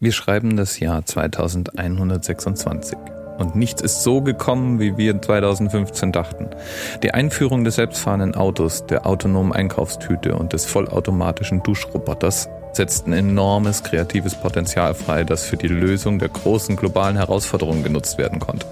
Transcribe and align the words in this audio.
Wir 0.00 0.12
schreiben 0.12 0.56
das 0.56 0.78
Jahr 0.78 1.04
2126. 1.04 2.96
Und 3.38 3.56
nichts 3.56 3.82
ist 3.82 4.04
so 4.04 4.20
gekommen, 4.20 4.78
wie 4.78 4.96
wir 4.96 5.20
2015 5.20 6.12
dachten. 6.12 6.50
Die 7.02 7.14
Einführung 7.14 7.64
des 7.64 7.74
selbstfahrenden 7.74 8.36
Autos, 8.36 8.86
der 8.86 9.06
autonomen 9.06 9.52
Einkaufstüte 9.52 10.36
und 10.36 10.52
des 10.52 10.66
vollautomatischen 10.66 11.64
Duschroboters 11.64 12.48
setzten 12.74 13.12
enormes 13.12 13.82
kreatives 13.82 14.36
Potenzial 14.36 14.94
frei, 14.94 15.24
das 15.24 15.44
für 15.44 15.56
die 15.56 15.66
Lösung 15.66 16.20
der 16.20 16.28
großen 16.28 16.76
globalen 16.76 17.16
Herausforderungen 17.16 17.82
genutzt 17.82 18.18
werden 18.18 18.38
konnte. 18.38 18.66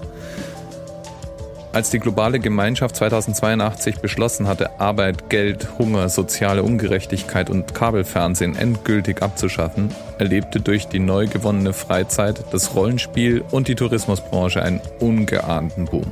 Als 1.77 1.91
die 1.91 1.99
globale 1.99 2.39
Gemeinschaft 2.39 2.95
2082 2.95 3.99
beschlossen 3.99 4.47
hatte, 4.47 4.79
Arbeit, 4.79 5.29
Geld, 5.29 5.77
Hunger, 5.77 6.09
soziale 6.09 6.63
Ungerechtigkeit 6.63 7.51
und 7.51 7.75
Kabelfernsehen 7.75 8.55
endgültig 8.55 9.21
abzuschaffen, 9.21 9.93
erlebte 10.17 10.59
durch 10.59 10.87
die 10.87 10.97
neu 10.97 11.27
gewonnene 11.27 11.73
Freizeit 11.73 12.43
das 12.49 12.73
Rollenspiel 12.73 13.43
und 13.51 13.67
die 13.67 13.75
Tourismusbranche 13.75 14.63
einen 14.63 14.81
ungeahnten 14.99 15.85
Boom. 15.85 16.11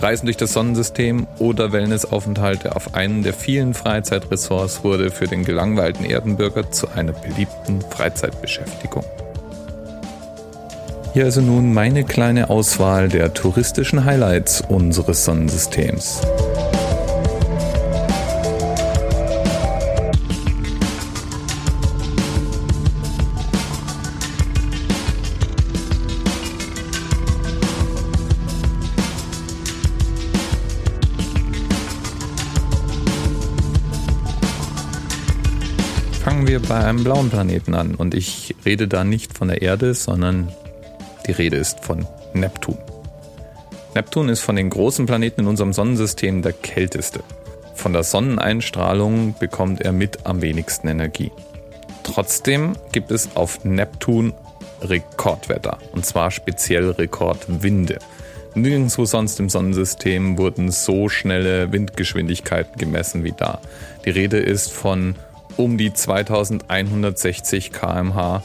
Reisen 0.00 0.26
durch 0.26 0.36
das 0.36 0.52
Sonnensystem 0.52 1.26
oder 1.38 1.72
Wellnessaufenthalte 1.72 2.76
auf 2.76 2.94
einem 2.94 3.22
der 3.22 3.32
vielen 3.32 3.72
Freizeitressorts 3.72 4.84
wurde 4.84 5.10
für 5.10 5.28
den 5.28 5.46
gelangweilten 5.46 6.04
Erdenbürger 6.04 6.70
zu 6.70 6.88
einer 6.90 7.12
beliebten 7.12 7.80
Freizeitbeschäftigung. 7.80 9.06
Hier 11.12 11.24
also 11.24 11.40
nun 11.40 11.74
meine 11.74 12.04
kleine 12.04 12.50
Auswahl 12.50 13.08
der 13.08 13.34
touristischen 13.34 14.04
Highlights 14.04 14.60
unseres 14.60 15.24
Sonnensystems. 15.24 16.20
Fangen 36.22 36.46
wir 36.46 36.60
bei 36.60 36.84
einem 36.84 37.02
blauen 37.02 37.30
Planeten 37.30 37.74
an 37.74 37.96
und 37.96 38.14
ich 38.14 38.54
rede 38.64 38.86
da 38.86 39.02
nicht 39.02 39.36
von 39.36 39.48
der 39.48 39.60
Erde, 39.60 39.94
sondern 39.94 40.52
die 41.30 41.42
Rede 41.42 41.58
ist 41.58 41.78
von 41.78 42.08
Neptun. 42.32 42.76
Neptun 43.94 44.28
ist 44.28 44.40
von 44.40 44.56
den 44.56 44.68
großen 44.68 45.06
Planeten 45.06 45.42
in 45.42 45.46
unserem 45.46 45.72
Sonnensystem 45.72 46.42
der 46.42 46.52
kälteste. 46.52 47.20
Von 47.76 47.92
der 47.92 48.02
Sonneneinstrahlung 48.02 49.36
bekommt 49.38 49.80
er 49.80 49.92
mit 49.92 50.26
am 50.26 50.42
wenigsten 50.42 50.88
Energie. 50.88 51.30
Trotzdem 52.02 52.72
gibt 52.90 53.12
es 53.12 53.36
auf 53.36 53.64
Neptun 53.64 54.34
Rekordwetter, 54.82 55.78
und 55.92 56.04
zwar 56.04 56.32
speziell 56.32 56.90
Rekordwinde. 56.90 58.00
Nirgendwo 58.56 59.04
sonst 59.04 59.38
im 59.38 59.48
Sonnensystem 59.48 60.36
wurden 60.36 60.72
so 60.72 61.08
schnelle 61.08 61.70
Windgeschwindigkeiten 61.70 62.76
gemessen 62.76 63.22
wie 63.22 63.34
da. 63.36 63.60
Die 64.04 64.10
Rede 64.10 64.40
ist 64.40 64.72
von 64.72 65.14
um 65.56 65.78
die 65.78 65.92
2160 65.92 67.70
kmh. 67.70 68.42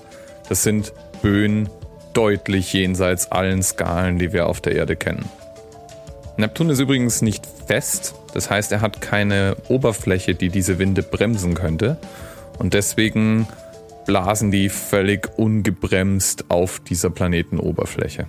Das 0.49 0.61
sind 0.61 0.93
Böen 1.23 1.67
deutlich 2.15 2.73
jenseits 2.73 3.31
allen 3.31 3.61
Skalen, 3.61 4.17
die 4.17 4.33
wir 4.33 4.47
auf 4.47 4.61
der 4.61 4.75
Erde 4.75 4.95
kennen. 4.95 5.25
Neptun 6.37 6.69
ist 6.69 6.79
übrigens 6.79 7.21
nicht 7.21 7.45
fest, 7.67 8.15
das 8.33 8.49
heißt, 8.49 8.71
er 8.71 8.81
hat 8.81 8.99
keine 8.99 9.55
Oberfläche, 9.69 10.35
die 10.35 10.49
diese 10.49 10.79
Winde 10.79 11.03
bremsen 11.03 11.53
könnte. 11.53 11.97
Und 12.57 12.73
deswegen 12.73 13.47
blasen 14.05 14.51
die 14.51 14.69
völlig 14.69 15.29
ungebremst 15.37 16.45
auf 16.49 16.79
dieser 16.79 17.09
Planetenoberfläche. 17.09 18.27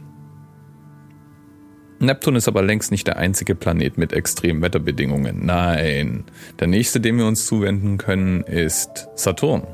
Neptun 1.99 2.37
ist 2.37 2.47
aber 2.47 2.63
längst 2.63 2.91
nicht 2.91 3.07
der 3.07 3.17
einzige 3.17 3.55
Planet 3.55 3.99
mit 3.99 4.13
extremen 4.13 4.63
Wetterbedingungen. 4.63 5.45
Nein, 5.45 6.25
der 6.61 6.67
nächste, 6.67 7.01
dem 7.01 7.19
wir 7.19 7.27
uns 7.27 7.47
zuwenden 7.47 7.99
können, 7.99 8.43
ist 8.43 9.09
Saturn. 9.15 9.67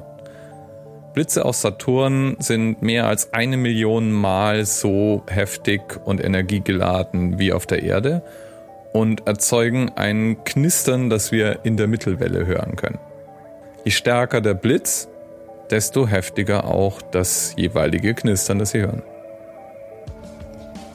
Blitze 1.14 1.44
aus 1.44 1.60
Saturn 1.60 2.36
sind 2.38 2.80
mehr 2.80 3.06
als 3.06 3.34
eine 3.34 3.56
Million 3.58 4.12
Mal 4.12 4.64
so 4.64 5.22
heftig 5.28 5.82
und 6.04 6.24
energiegeladen 6.24 7.38
wie 7.38 7.52
auf 7.52 7.66
der 7.66 7.82
Erde 7.82 8.22
und 8.92 9.26
erzeugen 9.26 9.90
ein 9.96 10.42
Knistern, 10.44 11.10
das 11.10 11.30
wir 11.30 11.60
in 11.64 11.76
der 11.76 11.86
Mittelwelle 11.86 12.46
hören 12.46 12.76
können. 12.76 12.98
Je 13.84 13.90
stärker 13.90 14.40
der 14.40 14.54
Blitz, 14.54 15.08
desto 15.70 16.06
heftiger 16.06 16.64
auch 16.64 17.02
das 17.02 17.54
jeweilige 17.56 18.14
Knistern, 18.14 18.58
das 18.58 18.70
Sie 18.70 18.80
hören. 18.80 19.02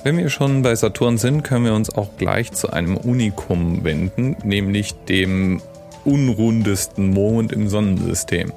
Wenn 0.04 0.18
wir 0.18 0.30
schon 0.30 0.62
bei 0.62 0.74
Saturn 0.76 1.18
sind, 1.18 1.44
können 1.44 1.66
wir 1.66 1.74
uns 1.74 1.94
auch 1.94 2.10
gleich 2.18 2.52
zu 2.54 2.72
einem 2.72 2.96
Unikum 2.98 3.84
wenden, 3.84 4.38
nämlich 4.44 4.94
dem 5.10 5.62
unrundesten 6.06 7.10
Mond 7.10 7.52
im 7.52 7.68
Sonnensystem. 7.68 8.54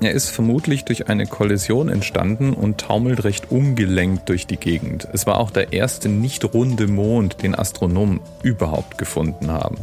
Er 0.00 0.12
ist 0.12 0.28
vermutlich 0.28 0.84
durch 0.84 1.08
eine 1.08 1.26
Kollision 1.26 1.88
entstanden 1.88 2.52
und 2.52 2.78
taumelt 2.78 3.24
recht 3.24 3.50
ungelenkt 3.50 4.28
durch 4.28 4.46
die 4.46 4.58
Gegend. 4.58 5.08
Es 5.12 5.26
war 5.26 5.38
auch 5.38 5.50
der 5.50 5.72
erste 5.72 6.10
nicht 6.10 6.44
runde 6.52 6.86
Mond, 6.86 7.42
den 7.42 7.54
Astronomen 7.54 8.20
überhaupt 8.42 8.98
gefunden 8.98 9.50
haben. 9.50 9.78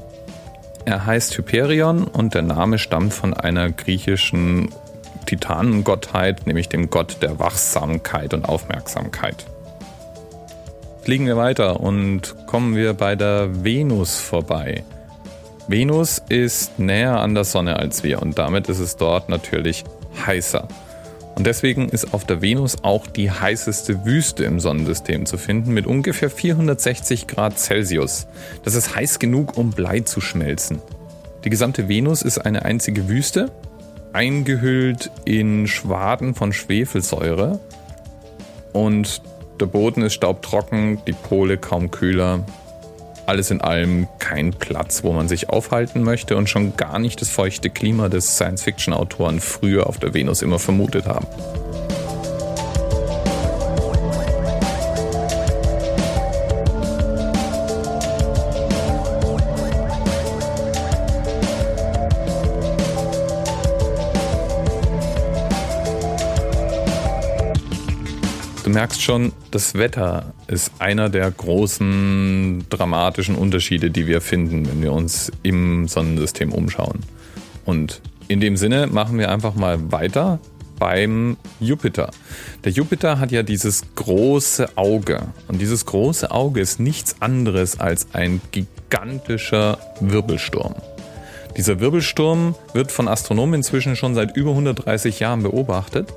Er 0.86 1.06
heißt 1.06 1.36
Hyperion 1.38 2.04
und 2.04 2.36
der 2.36 2.44
Name 2.44 2.78
stammt 2.78 3.14
von 3.14 3.34
einer 3.34 3.72
griechischen 3.72 4.70
Titanengottheit, 5.26 6.46
nämlich 6.46 6.70
dem 6.70 6.90
Gott 6.90 7.18
der 7.22 7.40
Wachsamkeit 7.40 8.34
und 8.34 8.46
Aufmerksamkeit. 8.46 9.46
Fliegen 11.02 11.26
wir 11.26 11.38
weiter 11.38 11.80
und 11.80 12.36
kommen 12.46 12.76
wir 12.76 12.94
bei 12.94 13.16
der 13.16 13.64
Venus 13.64 14.18
vorbei. 14.20 14.84
Venus 15.68 16.22
ist 16.30 16.78
näher 16.78 17.20
an 17.20 17.34
der 17.34 17.46
Sonne 17.46 17.78
als 17.78 18.04
wir 18.04 18.22
und 18.22 18.38
damit 18.38 18.70
ist 18.70 18.80
es 18.80 18.98
dort 18.98 19.30
natürlich 19.30 19.86
heißer. 20.26 20.68
Und 21.36 21.48
deswegen 21.48 21.90
ist 21.90 22.14
auf 22.14 22.26
der 22.26 22.42
Venus 22.42 22.84
auch 22.84 23.08
die 23.08 23.32
heißeste 23.32 24.06
Wüste 24.06 24.44
im 24.44 24.60
Sonnensystem 24.60 25.26
zu 25.26 25.38
finden 25.38 25.74
mit 25.74 25.88
ungefähr 25.88 26.30
460 26.30 27.28
Grad 27.28 27.58
Celsius. 27.58 28.28
Das 28.64 28.76
ist 28.76 28.96
heiß 28.96 29.18
genug, 29.20 29.58
um 29.58 29.72
Blei 29.72 30.02
zu 30.02 30.22
schmelzen. 30.22 30.80
Die 31.44 31.50
gesamte 31.50 31.90
Venus 31.90 32.22
ist 32.22 32.38
eine 32.38 32.64
einzige 32.66 33.10
Wüste, 33.10 33.52
eingehüllt 34.14 35.10
in 35.26 35.68
Schwaden 35.68 36.36
von 36.36 36.54
Schwefelsäure. 36.54 37.60
Und 38.72 39.22
der 39.60 39.66
Boden 39.66 40.04
ist 40.04 40.14
staubtrocken, 40.14 41.00
die 41.08 41.14
Pole 41.14 41.58
kaum 41.58 41.90
kühler 41.90 42.46
alles 43.26 43.52
in 43.52 43.62
allem 43.62 44.08
kein 44.20 44.52
Platz, 44.52 45.04
wo 45.04 45.14
man 45.14 45.28
sich 45.28 45.50
aufhalten 45.50 46.04
möchte 46.04 46.38
und 46.38 46.50
schon 46.50 46.76
gar 46.78 47.00
nicht 47.00 47.22
das 47.22 47.30
feuchte 47.30 47.70
Klima 47.70 48.10
des 48.10 48.36
Science-Fiction-Autoren 48.36 49.40
früher 49.40 49.88
auf 49.88 49.98
der 49.98 50.14
Venus 50.14 50.42
immer 50.42 50.60
vermutet 50.60 51.06
haben. 51.06 51.28
Merkst 68.74 69.02
schon, 69.02 69.32
das 69.52 69.76
Wetter 69.76 70.34
ist 70.48 70.72
einer 70.80 71.10
der 71.10 71.30
großen 71.30 72.66
dramatischen 72.70 73.36
Unterschiede, 73.36 73.92
die 73.92 74.08
wir 74.08 74.20
finden, 74.20 74.68
wenn 74.68 74.82
wir 74.82 74.92
uns 74.92 75.32
im 75.44 75.88
Sonnensystem 75.88 76.52
umschauen. 76.52 77.00
Und 77.66 78.02
in 78.28 78.40
dem 78.40 78.58
Sinne 78.58 78.88
machen 78.88 79.18
wir 79.18 79.32
einfach 79.32 79.56
mal 79.56 79.92
weiter 79.92 80.40
beim 80.80 81.38
Jupiter. 81.60 82.10
Der 82.64 82.72
Jupiter 82.72 83.20
hat 83.20 83.32
ja 83.32 83.44
dieses 83.44 83.84
große 83.96 84.76
Auge. 84.76 85.28
Und 85.48 85.62
dieses 85.62 85.86
große 85.86 86.32
Auge 86.32 86.60
ist 86.60 86.80
nichts 86.80 87.22
anderes 87.22 87.80
als 87.80 88.08
ein 88.14 88.42
gigantischer 88.52 89.78
Wirbelsturm. 90.00 90.76
Dieser 91.58 91.80
Wirbelsturm 91.80 92.56
wird 92.74 92.92
von 92.92 93.08
Astronomen 93.08 93.56
inzwischen 93.56 93.96
schon 93.96 94.16
seit 94.16 94.36
über 94.36 94.52
130 94.52 95.20
Jahren 95.20 95.44
beobachtet. 95.44 96.12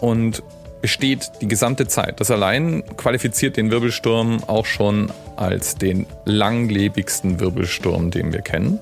Und 0.00 0.42
besteht 0.84 1.32
die 1.40 1.48
gesamte 1.48 1.88
Zeit. 1.88 2.20
Das 2.20 2.30
allein 2.30 2.84
qualifiziert 2.98 3.56
den 3.56 3.70
Wirbelsturm 3.70 4.44
auch 4.46 4.66
schon 4.66 5.10
als 5.34 5.76
den 5.76 6.04
langlebigsten 6.26 7.40
Wirbelsturm, 7.40 8.10
den 8.10 8.34
wir 8.34 8.42
kennen. 8.42 8.80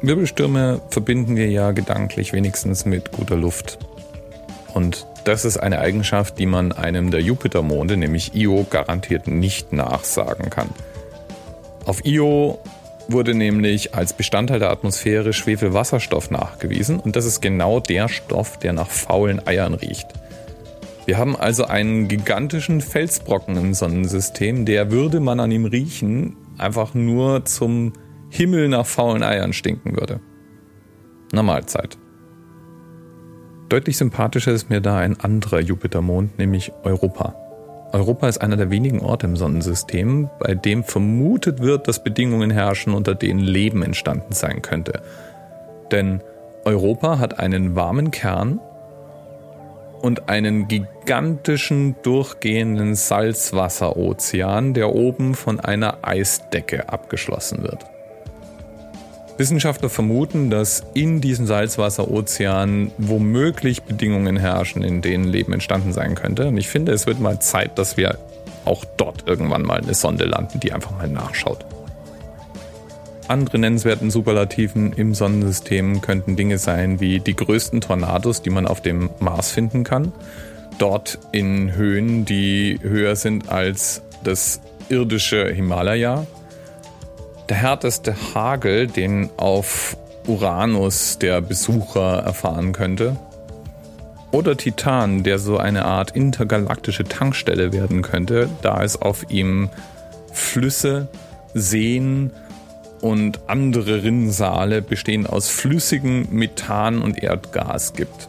Wirbelstürme 0.00 0.80
verbinden 0.88 1.36
wir 1.36 1.50
ja 1.50 1.72
gedanklich 1.72 2.32
wenigstens 2.32 2.86
mit 2.86 3.12
guter 3.12 3.36
Luft. 3.36 3.80
Und 4.72 5.06
das 5.24 5.44
ist 5.44 5.58
eine 5.58 5.78
Eigenschaft, 5.78 6.38
die 6.38 6.46
man 6.46 6.72
einem 6.72 7.10
der 7.10 7.20
Jupitermonde, 7.20 7.98
nämlich 7.98 8.34
Io, 8.34 8.66
garantiert 8.70 9.26
nicht 9.26 9.74
nachsagen 9.74 10.48
kann. 10.48 10.70
Auf 11.84 12.02
Io 12.06 12.60
wurde 13.08 13.34
nämlich 13.34 13.94
als 13.94 14.14
Bestandteil 14.14 14.60
der 14.60 14.70
Atmosphäre 14.70 15.34
Schwefelwasserstoff 15.34 16.30
nachgewiesen 16.30 16.98
und 16.98 17.14
das 17.14 17.26
ist 17.26 17.42
genau 17.42 17.78
der 17.78 18.08
Stoff, 18.08 18.56
der 18.56 18.72
nach 18.72 18.88
faulen 18.88 19.46
Eiern 19.46 19.74
riecht. 19.74 20.08
Wir 21.04 21.18
haben 21.18 21.34
also 21.34 21.64
einen 21.64 22.06
gigantischen 22.06 22.80
Felsbrocken 22.80 23.56
im 23.56 23.74
Sonnensystem, 23.74 24.64
der 24.64 24.92
würde 24.92 25.18
man 25.18 25.40
an 25.40 25.50
ihm 25.50 25.64
riechen, 25.64 26.36
einfach 26.58 26.94
nur 26.94 27.44
zum 27.44 27.92
Himmel 28.30 28.68
nach 28.68 28.86
faulen 28.86 29.22
Eiern 29.22 29.52
stinken 29.52 29.96
würde. 29.96 30.20
Na 31.32 31.42
Mahlzeit. 31.42 31.98
Deutlich 33.68 33.96
sympathischer 33.96 34.52
ist 34.52 34.70
mir 34.70 34.80
da 34.80 34.98
ein 34.98 35.18
anderer 35.18 35.60
Jupitermond, 35.60 36.38
nämlich 36.38 36.72
Europa. 36.84 37.34
Europa 37.92 38.28
ist 38.28 38.38
einer 38.38 38.56
der 38.56 38.70
wenigen 38.70 39.00
Orte 39.00 39.26
im 39.26 39.36
Sonnensystem, 39.36 40.30
bei 40.38 40.54
dem 40.54 40.84
vermutet 40.84 41.60
wird, 41.60 41.88
dass 41.88 42.04
Bedingungen 42.04 42.50
herrschen, 42.50 42.94
unter 42.94 43.14
denen 43.14 43.40
Leben 43.40 43.82
entstanden 43.82 44.32
sein 44.32 44.62
könnte. 44.62 45.02
Denn 45.90 46.22
Europa 46.64 47.18
hat 47.18 47.38
einen 47.40 47.74
warmen 47.74 48.10
Kern 48.10 48.60
und 50.02 50.28
einen 50.28 50.68
gigantischen 50.68 51.94
durchgehenden 52.02 52.94
Salzwasserozean, 52.94 54.74
der 54.74 54.94
oben 54.94 55.34
von 55.34 55.60
einer 55.60 55.98
Eisdecke 56.02 56.88
abgeschlossen 56.88 57.62
wird. 57.62 57.86
Wissenschaftler 59.38 59.88
vermuten, 59.88 60.50
dass 60.50 60.82
in 60.94 61.20
diesem 61.20 61.46
Salzwasserozean 61.46 62.90
womöglich 62.98 63.82
Bedingungen 63.82 64.36
herrschen, 64.36 64.82
in 64.82 65.00
denen 65.00 65.24
Leben 65.24 65.52
entstanden 65.52 65.92
sein 65.92 66.14
könnte. 66.14 66.48
Und 66.48 66.58
ich 66.58 66.68
finde, 66.68 66.92
es 66.92 67.06
wird 67.06 67.18
mal 67.18 67.40
Zeit, 67.40 67.78
dass 67.78 67.96
wir 67.96 68.18
auch 68.64 68.84
dort 68.96 69.26
irgendwann 69.26 69.62
mal 69.62 69.80
eine 69.80 69.94
Sonde 69.94 70.24
landen, 70.24 70.60
die 70.60 70.72
einfach 70.72 70.92
mal 70.92 71.08
nachschaut. 71.08 71.64
Andere 73.28 73.58
nennenswerten 73.58 74.10
Superlativen 74.10 74.92
im 74.92 75.14
Sonnensystem 75.14 76.00
könnten 76.00 76.36
Dinge 76.36 76.58
sein 76.58 77.00
wie 77.00 77.20
die 77.20 77.36
größten 77.36 77.80
Tornados, 77.80 78.42
die 78.42 78.50
man 78.50 78.66
auf 78.66 78.80
dem 78.80 79.10
Mars 79.20 79.50
finden 79.50 79.84
kann. 79.84 80.12
Dort 80.78 81.18
in 81.30 81.74
Höhen, 81.74 82.24
die 82.24 82.78
höher 82.82 83.16
sind 83.16 83.48
als 83.48 84.02
das 84.24 84.60
irdische 84.88 85.48
Himalaya 85.48 86.26
der 87.48 87.56
härteste 87.56 88.14
Hagel, 88.34 88.86
den 88.86 89.30
auf 89.36 89.96
Uranus 90.26 91.18
der 91.18 91.40
Besucher 91.40 92.18
erfahren 92.18 92.72
könnte. 92.72 93.16
Oder 94.30 94.56
Titan, 94.56 95.22
der 95.22 95.38
so 95.38 95.58
eine 95.58 95.84
Art 95.84 96.12
intergalaktische 96.12 97.04
Tankstelle 97.04 97.72
werden 97.72 98.00
könnte, 98.00 98.48
da 98.62 98.82
es 98.82 99.00
auf 99.00 99.26
ihm 99.30 99.68
Flüsse, 100.32 101.08
Seen 101.52 102.30
und 103.02 103.40
andere 103.48 104.02
Rinnsale 104.02 104.80
bestehend 104.80 105.28
aus 105.28 105.48
flüssigem 105.48 106.28
Methan 106.30 107.02
und 107.02 107.22
Erdgas 107.22 107.92
gibt. 107.92 108.28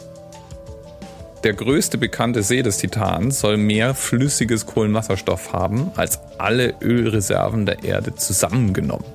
Der 1.44 1.54
größte 1.54 1.98
bekannte 1.98 2.42
See 2.42 2.64
des 2.64 2.78
Titans 2.78 3.40
soll 3.40 3.58
mehr 3.58 3.96
flüssiges 3.96 4.66
Kohlenwasserstoff 4.66 5.54
haben 5.54 5.92
als 5.96 6.20
alle 6.38 6.74
Ölreserven 6.82 7.66
der 7.66 7.84
Erde 7.84 8.16
zusammengenommen. 8.16 9.06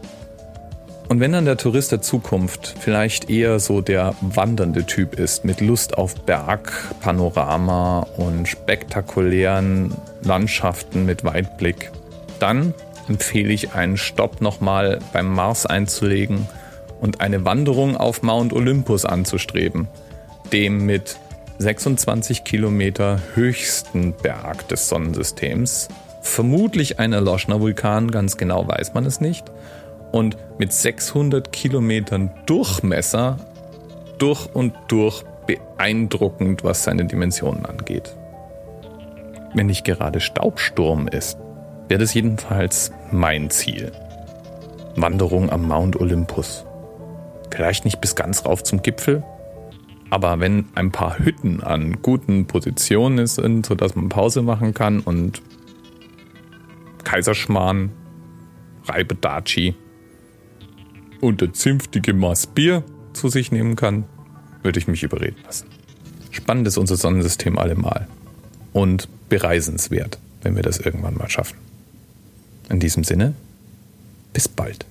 Und 1.09 1.21
wenn 1.21 1.33
dann 1.33 1.47
der 1.47 1.57
Tourist 1.57 1.91
der 1.91 2.03
Zukunft 2.03 2.75
vielleicht 2.79 3.31
eher 3.31 3.61
so 3.61 3.81
der 3.81 4.15
wandernde 4.21 4.85
Typ 4.85 5.19
ist, 5.19 5.43
mit 5.43 5.63
Lust 5.63 5.97
auf 5.97 6.15
Berg, 6.15 6.71
Panorama 7.01 8.07
und 8.19 8.47
spektakulären 8.47 9.95
Landschaften 10.23 11.07
mit 11.07 11.25
Weitblick, 11.25 11.91
dann 12.41 12.75
empfehle 13.09 13.53
ich 13.53 13.73
einen 13.73 13.97
Stopp 13.97 14.41
nochmal 14.41 14.99
beim 15.13 15.33
Mars 15.33 15.67
einzulegen 15.67 16.47
und 17.01 17.21
eine 17.21 17.45
Wanderung 17.45 17.97
auf 17.97 18.23
Mount 18.23 18.53
Olympus 18.53 19.05
anzustreben, 19.05 19.89
dem 20.53 20.85
mit 20.87 21.19
26 21.59 22.45
Kilometer 22.45 23.21
höchsten 23.35 24.13
Berg 24.13 24.69
des 24.69 24.89
Sonnensystems. 24.89 25.89
Vermutlich 26.23 26.99
ein 26.99 27.13
erloschener 27.13 27.61
Vulkan, 27.61 28.11
ganz 28.11 28.37
genau 28.37 28.67
weiß 28.69 28.95
man 28.95 29.07
es 29.07 29.21
nicht. 29.21 29.51
Und 30.13 30.37
mit 30.59 30.73
600 30.73 31.53
Kilometern 31.53 32.31
Durchmesser 32.47 33.39
durch 34.19 34.49
und 34.55 34.75
durch 34.89 35.25
beeindruckend, 35.47 36.65
was 36.65 36.85
seine 36.85 37.05
Dimensionen 37.07 37.67
angeht. 37.67 38.15
Wenn 39.55 39.67
nicht 39.67 39.85
gerade 39.85 40.21
Staubsturm 40.21 41.09
ist, 41.09 41.39
wäre 41.89 42.01
das 42.01 42.15
jedenfalls 42.15 42.93
mein 43.11 43.51
Ziel. 43.51 43.93
Wanderung 44.97 45.51
am 45.51 45.67
Mount 45.67 46.01
Olympus. 46.01 46.65
Vielleicht 47.51 47.85
nicht 47.85 48.01
bis 48.01 48.15
ganz 48.15 48.45
rauf 48.45 48.63
zum 48.63 48.83
Gipfel, 48.83 49.25
aber 50.11 50.41
wenn 50.41 50.67
ein 50.75 50.93
paar 50.93 51.19
Hütten 51.19 51.63
an 51.63 52.03
guten 52.03 52.47
Positionen 52.47 53.27
sind, 53.27 53.67
sodass 53.67 53.95
man 53.95 54.09
Pause 54.09 54.43
machen 54.43 54.75
kann 54.75 55.01
und 55.01 55.43
Kaiserschmarrn, 57.05 57.91
Reibedachi 58.87 59.75
und 61.21 61.43
ein 61.43 61.55
zünftige 61.55 62.15
Maß 62.15 62.49
Bier 62.49 62.85
zu 63.13 63.29
sich 63.29 63.53
nehmen 63.53 63.77
kann, 63.77 64.05
würde 64.63 64.79
ich 64.79 64.89
mich 64.89 65.03
überreden 65.03 65.39
lassen. 65.45 65.67
Spannend 66.31 66.69
ist 66.69 66.79
unser 66.79 66.97
Sonnensystem 66.97 67.59
allemal 67.59 68.07
und 68.73 69.09
bereisenswert, 69.29 70.19
wenn 70.43 70.57
wir 70.57 70.63
das 70.63 70.79
irgendwann 70.79 71.17
mal 71.17 71.29
schaffen. 71.29 71.68
In 72.71 72.81
diesem 72.81 73.05
Sinne, 73.05 73.35
bis 74.33 74.49
bald. 74.49 74.85